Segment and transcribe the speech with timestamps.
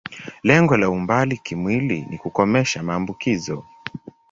[0.43, 3.65] Lengo la umbali kimwili ni kukomesha maambukizo.